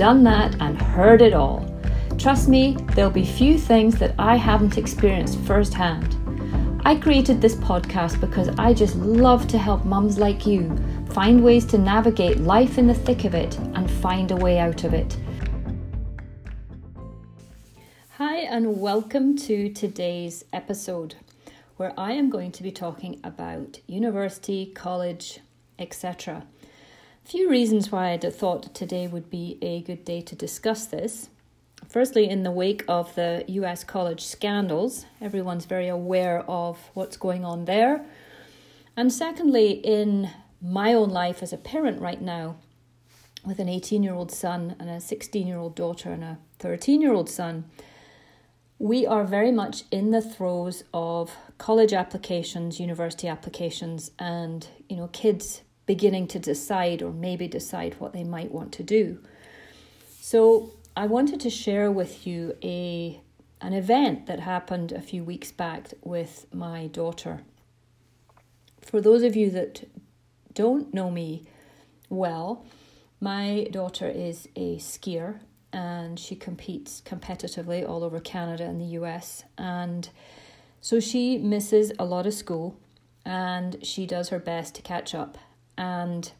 [0.00, 1.62] done that, and heard it all.
[2.16, 6.16] Trust me, there'll be few things that I haven't experienced firsthand.
[6.86, 10.74] I created this podcast because I just love to help mums like you
[11.10, 14.84] find ways to navigate life in the thick of it and find a way out
[14.84, 15.18] of it.
[18.16, 21.16] Hi, and welcome to today's episode
[21.76, 25.40] where I am going to be talking about university, college,
[25.78, 26.46] etc
[27.30, 31.28] few reasons why I thought today would be a good day to discuss this.
[31.88, 37.44] Firstly, in the wake of the US college scandals, everyone's very aware of what's going
[37.44, 38.04] on there.
[38.96, 40.28] And secondly, in
[40.60, 42.56] my own life as a parent right now,
[43.46, 47.00] with an 18 year old son and a 16 year old daughter and a 13
[47.00, 47.64] year old son,
[48.80, 55.06] we are very much in the throes of college applications, university applications, and you know,
[55.12, 59.18] kids beginning to decide or maybe decide what they might want to do.
[60.20, 63.20] So I wanted to share with you a
[63.60, 67.40] an event that happened a few weeks back with my daughter.
[68.82, 69.88] For those of you that
[70.54, 71.42] don't know me
[72.08, 72.64] well,
[73.20, 75.40] my daughter is a skier
[75.72, 79.42] and she competes competitively all over Canada and the US.
[79.58, 80.08] And
[80.80, 82.78] so she misses a lot of school
[83.24, 85.36] and she does her best to catch up
[85.76, 86.32] and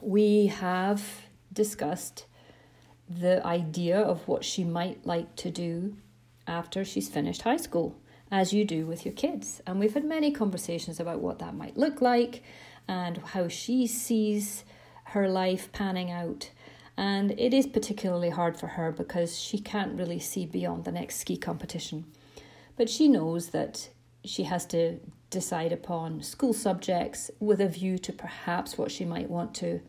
[0.00, 1.02] we have
[1.52, 2.26] discussed
[3.08, 5.96] the idea of what she might like to do
[6.46, 7.96] after she's finished high school,
[8.30, 9.60] as you do with your kids.
[9.66, 12.42] And we've had many conversations about what that might look like
[12.86, 14.64] and how she sees
[15.04, 16.50] her life panning out.
[16.96, 21.16] And it is particularly hard for her because she can't really see beyond the next
[21.16, 22.04] ski competition.
[22.76, 23.90] But she knows that
[24.24, 29.30] she has to decide upon school subjects with a view to perhaps what she might
[29.30, 29.80] want to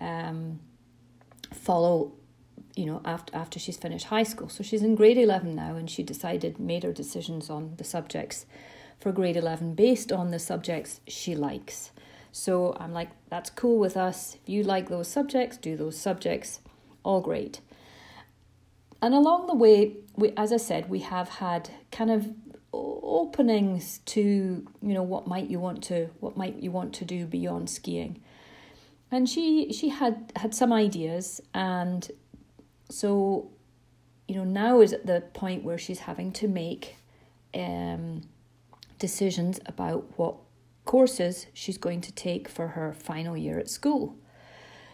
[0.00, 0.58] um,
[1.52, 2.12] follow
[2.74, 4.48] you know after after she's finished high school.
[4.48, 8.46] So she's in grade 11 now and she decided made her decisions on the subjects
[9.00, 11.90] for grade 11 based on the subjects she likes.
[12.30, 14.34] So i'm like that's cool with us.
[14.34, 16.60] If you like those subjects do those subjects.
[17.04, 17.60] All great.
[19.00, 22.28] And along the way we as i said we have had kind of
[22.72, 27.26] openings to you know what might you want to what might you want to do
[27.26, 28.20] beyond skiing.
[29.10, 32.10] And she she had had some ideas and
[32.90, 33.50] so
[34.26, 36.96] you know now is at the point where she's having to make
[37.54, 38.22] um,
[38.98, 40.36] decisions about what
[40.84, 44.16] courses she's going to take for her final year at school.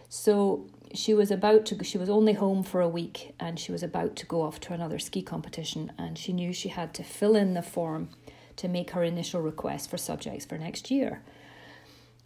[0.09, 3.83] So she was about to she was only home for a week and she was
[3.83, 7.35] about to go off to another ski competition and she knew she had to fill
[7.35, 8.09] in the form
[8.57, 11.23] to make her initial request for subjects for next year.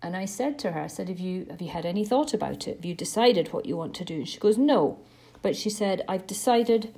[0.02, 2.68] And i said to her i said have you have you had any thought about
[2.68, 2.76] it?
[2.76, 4.16] Have you decided what you want to do?
[4.16, 5.00] And she goes no.
[5.40, 6.94] But she said i've decided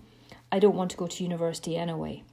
[0.51, 2.25] i don't want to go to university anyway.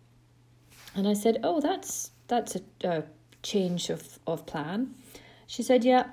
[0.96, 3.04] And i said oh that's that's a, a
[3.44, 4.96] change of, of plan.
[5.46, 6.08] She said yeah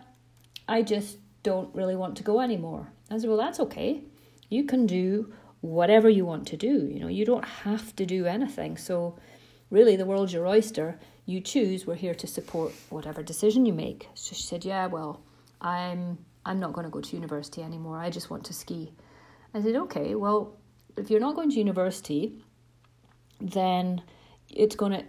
[0.68, 4.02] i just don't really want to go anymore I said, well, that's okay.
[4.48, 6.86] You can do whatever you want to do.
[6.86, 8.76] You know, you don't have to do anything.
[8.76, 9.18] So,
[9.70, 10.98] really, the world's your oyster.
[11.26, 11.86] You choose.
[11.86, 14.08] We're here to support whatever decision you make.
[14.14, 15.22] So she said, yeah, well,
[15.60, 17.98] I'm I'm not going to go to university anymore.
[17.98, 18.92] I just want to ski.
[19.54, 20.58] I said, okay, well,
[20.96, 22.44] if you're not going to university,
[23.40, 24.02] then
[24.50, 25.04] it's going to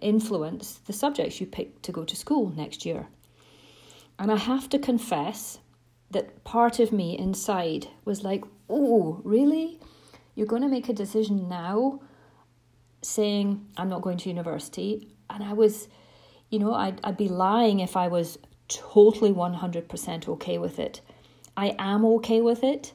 [0.00, 3.08] influence the subjects you pick to go to school next year.
[4.18, 5.58] And I have to confess
[6.10, 9.80] that part of me inside was like, oh, really?
[10.34, 12.00] You're going to make a decision now
[13.02, 15.08] saying, I'm not going to university.
[15.30, 15.88] And I was,
[16.50, 18.38] you know, I'd, I'd be lying if I was
[18.68, 21.00] totally 100% okay with it.
[21.56, 22.92] I am okay with it,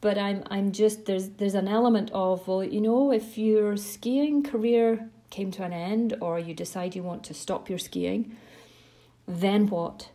[0.00, 4.42] but I'm I'm just there's there's an element of well, you know, if your skiing
[4.42, 8.36] career came to an end or you decide you want to stop your skiing,
[9.26, 10.10] then what?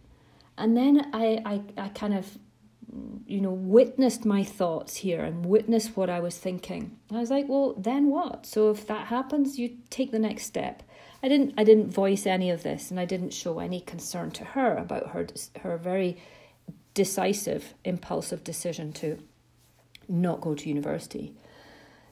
[0.60, 2.38] And then I, I, I kind of,
[3.26, 6.98] you know, witnessed my thoughts here and witnessed what I was thinking.
[7.12, 8.46] I was like, well, then what?
[8.46, 10.84] So if that happens, you take the next step.
[11.22, 14.46] I didn't I didn't voice any of this and I didn't show any concern to
[14.46, 15.28] her about her
[15.62, 16.18] her very
[16.94, 19.20] decisive impulsive decision to
[20.08, 21.34] not go to university.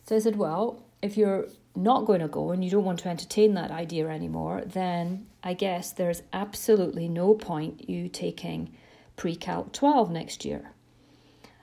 [0.03, 3.09] So I said, Well, if you're not going to go and you don't want to
[3.09, 8.75] entertain that idea anymore, then I guess there's absolutely no point you taking
[9.15, 10.71] pre Calc 12 next year.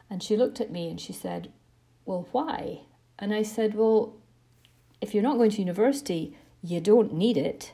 [0.08, 1.52] And she looked at me and she said,
[2.04, 2.82] Well, why?
[3.19, 4.16] And I said, Well,
[5.00, 7.72] if you're not going to university, you don't need it.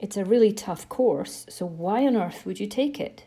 [0.00, 3.26] It's a really tough course, so why on earth would you take it?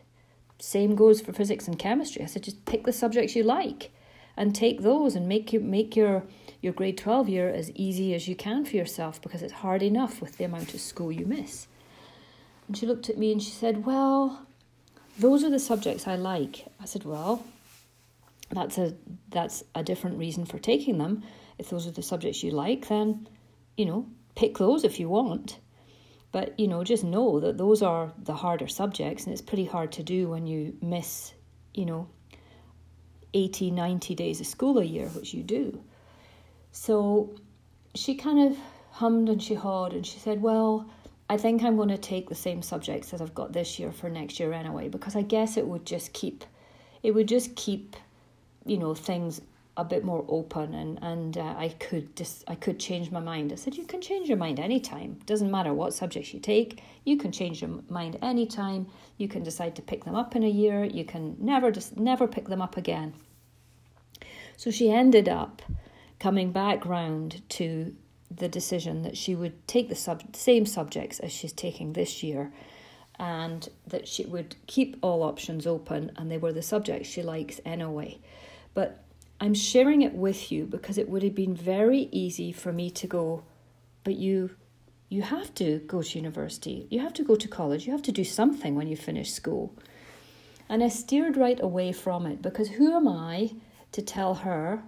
[0.58, 2.22] Same goes for physics and chemistry.
[2.22, 3.92] I said, just pick the subjects you like
[4.36, 6.24] and take those and make you make your
[6.66, 10.20] your grade 12 year as easy as you can for yourself because it's hard enough
[10.20, 11.68] with the amount of school you miss.
[12.66, 14.44] And she looked at me and she said, "Well,
[15.16, 17.44] those are the subjects I like." I said, "Well,
[18.50, 18.96] that's a
[19.30, 21.22] that's a different reason for taking them.
[21.56, 23.28] If those are the subjects you like, then,
[23.76, 25.60] you know, pick those if you want."
[26.32, 29.92] But, you know, just know that those are the harder subjects and it's pretty hard
[29.92, 31.32] to do when you miss,
[31.72, 32.08] you know,
[33.32, 35.80] 80, 90 days of school a year, which you do.
[36.76, 37.34] So
[37.94, 38.58] she kind of
[38.90, 40.86] hummed and she hawed and she said, Well,
[41.28, 44.10] I think I'm going to take the same subjects that I've got this year for
[44.10, 46.44] next year anyway, because I guess it would just keep,
[47.02, 47.96] it would just keep,
[48.66, 49.40] you know, things
[49.78, 53.52] a bit more open and and uh, I could just I could change my mind.
[53.52, 55.18] I said you can change your mind anytime.
[55.24, 56.82] Doesn't matter what subjects you take.
[57.04, 58.86] You can change your mind anytime.
[59.16, 60.84] You can decide to pick them up in a year.
[60.84, 63.14] You can never just never pick them up again.
[64.58, 65.62] So she ended up
[66.18, 67.94] coming back round to
[68.30, 72.52] the decision that she would take the sub- same subjects as she's taking this year
[73.18, 77.60] and that she would keep all options open and they were the subjects she likes
[77.64, 78.18] anyway.
[78.74, 79.02] But
[79.40, 83.06] I'm sharing it with you because it would have been very easy for me to
[83.06, 83.44] go,
[84.04, 84.50] but you
[85.08, 88.10] you have to go to university, you have to go to college, you have to
[88.10, 89.72] do something when you finish school.
[90.68, 93.52] And I steered right away from it because who am I
[93.92, 94.82] to tell her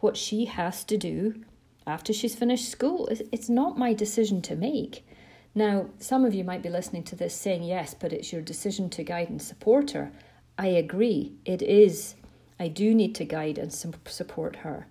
[0.00, 1.42] what she has to do
[1.86, 3.08] after she's finished school?
[3.32, 5.06] It's not my decision to make.
[5.54, 8.90] Now, some of you might be listening to this saying, yes, but it's your decision
[8.90, 10.12] to guide and support her.
[10.58, 12.14] I agree, it is
[12.60, 14.86] I do need to guide and support her.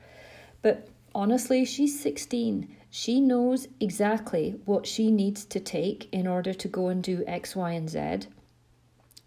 [0.63, 2.75] But honestly, she's 16.
[2.89, 7.55] She knows exactly what she needs to take in order to go and do X,
[7.55, 8.27] Y, and Z.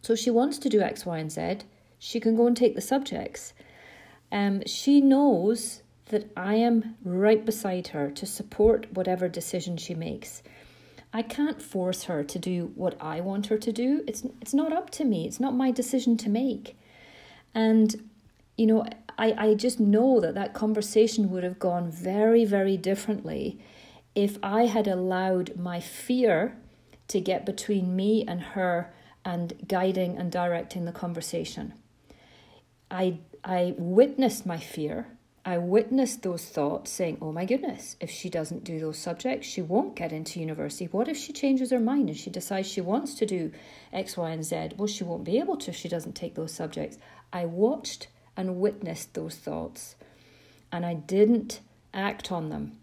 [0.02, 1.58] So she wants to do X, Y, and Z.
[2.00, 3.52] She can go and take the subjects.
[4.32, 10.42] Um, she knows that I am right beside her to support whatever decision she makes.
[11.12, 14.02] I can't force her to do what I want her to do.
[14.06, 15.26] It's it's not up to me.
[15.26, 16.76] It's not my decision to make.
[17.54, 18.08] And
[18.56, 18.86] you know,
[19.18, 23.58] I, I just know that that conversation would have gone very, very differently
[24.14, 26.56] if I had allowed my fear
[27.08, 28.92] to get between me and her
[29.24, 31.74] and guiding and directing the conversation.
[32.92, 35.06] I, I witnessed my fear.
[35.44, 39.62] I witnessed those thoughts saying, oh my goodness, if she doesn't do those subjects, she
[39.62, 40.84] won't get into university.
[40.84, 43.50] What if she changes her mind and she decides she wants to do
[43.92, 44.72] X, Y, and Z?
[44.76, 46.98] Well, she won't be able to if she doesn't take those subjects.
[47.32, 49.96] I watched and witnessed those thoughts.
[50.70, 51.60] And I didn't
[51.92, 52.78] act on them.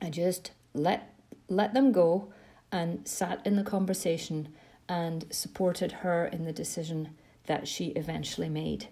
[0.00, 1.12] I just let
[1.48, 2.32] let them go
[2.72, 4.48] and sat in the conversation
[4.88, 7.10] and supported her in the decision
[7.46, 8.88] that she eventually made.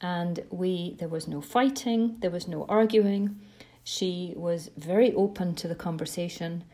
[0.00, 3.40] And we there was no fighting, there was no arguing.
[3.84, 6.64] She was very open to the conversation.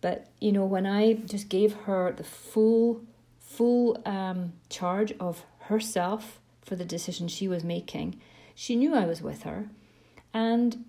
[0.00, 3.02] But you know, when I just gave her the full
[3.38, 8.20] full um, charge of herself for the decision she was making.
[8.54, 9.68] She knew I was with her,
[10.34, 10.84] and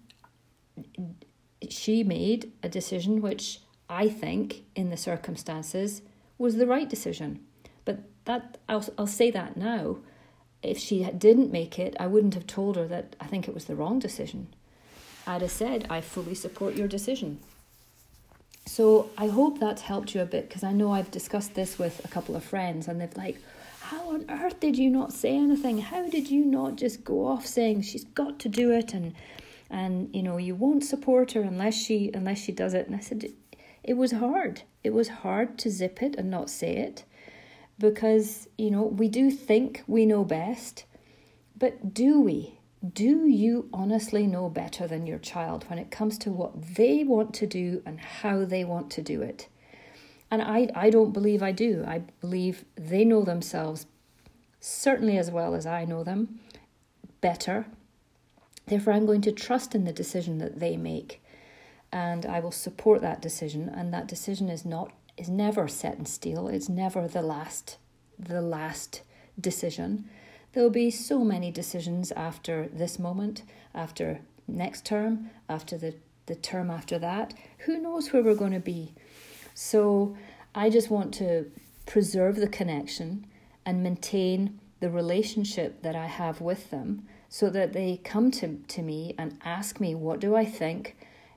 [1.69, 3.59] she made a decision which
[3.89, 6.01] I think, in the circumstances,
[6.37, 7.39] was the right decision.
[7.85, 9.97] But that I'll, I'll say that now.
[10.63, 13.65] If she didn't make it, I wouldn't have told her that I think it was
[13.65, 14.47] the wrong decision.
[15.25, 17.39] I'd have said, I fully support your decision.
[18.65, 22.03] So I hope that's helped you a bit because I know I've discussed this with
[22.03, 23.37] a couple of friends and they've like,
[23.79, 25.79] how on earth did you not say anything?
[25.79, 29.13] How did you not just go off saying she's got to do it and
[29.69, 32.87] and you know you won't support her unless she unless she does it?
[32.87, 33.31] And I said
[33.83, 34.63] it was hard.
[34.83, 37.05] It was hard to zip it and not say it
[37.79, 40.85] because you know we do think we know best,
[41.57, 42.59] but do we?
[42.93, 47.33] Do you honestly know better than your child when it comes to what they want
[47.35, 49.47] to do and how they want to do it?
[50.29, 51.83] And I, I don't believe I do.
[51.87, 53.87] I believe they know themselves
[54.59, 56.39] certainly as well as I know them,
[57.21, 57.65] better.
[58.65, 61.23] Therefore, I'm going to trust in the decision that they make,
[61.91, 63.69] and I will support that decision.
[63.69, 66.47] And that decision is not is never set in steel.
[66.47, 67.77] It's never the last
[68.19, 69.01] the last
[69.39, 70.09] decision.
[70.53, 73.43] There'll be so many decisions after this moment,
[73.75, 75.95] after next term, after the,
[76.25, 77.33] the term after that.
[77.59, 78.93] Who knows where we're going to be?
[79.53, 80.17] So
[80.55, 81.51] I just want to
[81.85, 83.27] preserve the connection
[83.65, 88.81] and maintain the relationship that I have with them so that they come to, to
[88.81, 90.95] me and ask me, What do I think?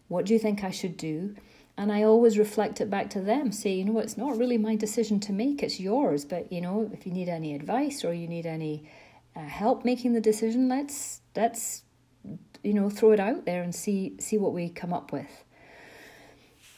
[0.09, 1.35] What do you think I should do?
[1.81, 4.77] And I always reflect it back to them, say, you know, it's not really my
[4.77, 6.27] decision to make, it's yours.
[6.27, 8.87] But, you know, if you need any advice or you need any
[9.35, 11.85] uh, help making the decision, let's, let's,
[12.63, 15.43] you know, throw it out there and see, see what we come up with.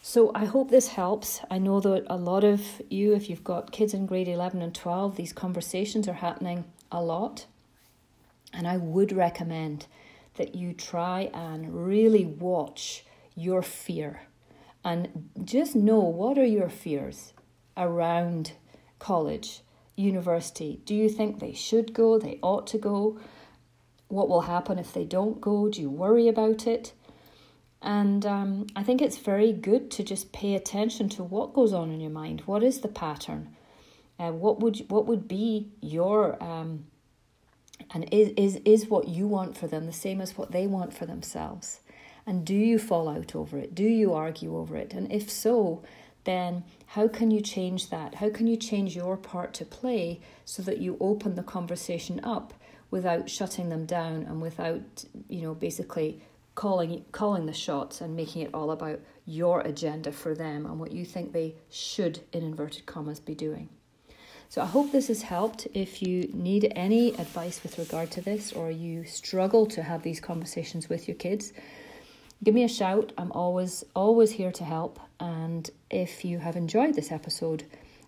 [0.02, 1.40] So I hope this helps.
[1.50, 4.72] I know that a lot of you, if you've got kids in grade 11 and
[4.72, 7.46] 12, these conversations are happening a lot.
[8.52, 9.86] And I would recommend
[10.36, 13.04] that you try and really watch
[13.34, 14.20] your fear
[14.84, 17.32] and just know what are your fears
[17.76, 18.52] around
[18.98, 19.60] college,
[19.96, 20.80] university.
[20.84, 22.18] Do you think they should go?
[22.18, 23.18] They ought to go?
[24.08, 25.68] What will happen if they don't go?
[25.68, 26.92] Do you worry about it?
[27.80, 31.90] And um, I think it's very good to just pay attention to what goes on
[31.90, 32.42] in your mind.
[32.46, 33.56] What is the pattern?
[34.18, 36.84] Uh, what would what would be your um,
[37.92, 40.94] and is, is is what you want for them the same as what they want
[40.94, 41.80] for themselves?
[42.26, 43.74] And do you fall out over it?
[43.74, 44.92] Do you argue over it?
[44.92, 45.82] And if so,
[46.24, 48.16] then how can you change that?
[48.16, 52.54] How can you change your part to play so that you open the conversation up
[52.90, 56.22] without shutting them down and without, you know, basically
[56.54, 60.92] calling calling the shots and making it all about your agenda for them and what
[60.92, 63.68] you think they should in inverted commas be doing.
[64.50, 65.66] So I hope this has helped.
[65.72, 70.20] If you need any advice with regard to this or you struggle to have these
[70.20, 71.54] conversations with your kids,
[72.42, 73.12] give me a shout.
[73.16, 74.98] I'm always, always here to help.
[75.20, 77.64] And if you have enjoyed this episode,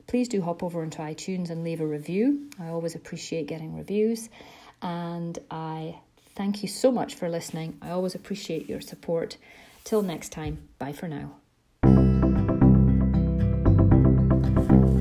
[0.06, 2.50] please do hop over into iTunes and leave a review.
[2.60, 4.28] I always appreciate getting reviews.
[4.82, 6.00] And I
[6.34, 7.78] thank you so much for listening.
[7.80, 9.36] I always appreciate your support.
[9.84, 11.36] Till next time, bye for now.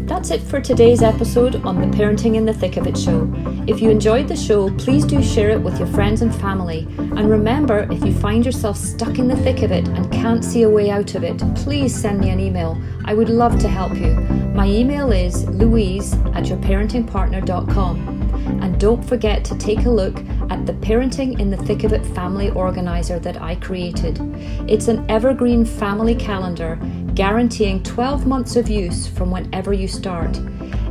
[0.07, 3.25] That's it for today's episode on the Parenting in the Thick of It show.
[3.65, 6.85] If you enjoyed the show, please do share it with your friends and family.
[6.97, 10.63] And remember, if you find yourself stuck in the thick of it and can't see
[10.63, 12.77] a way out of it, please send me an email.
[13.05, 14.15] I would love to help you.
[14.53, 18.23] My email is louise at yourparentingpartner.com.
[18.61, 22.05] And don't forget to take a look at the Parenting in the Thick of It
[22.07, 24.19] family organizer that I created.
[24.67, 26.77] It's an evergreen family calendar
[27.15, 30.37] guaranteeing 12 months of use from whenever you start.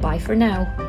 [0.00, 0.85] Bye for now.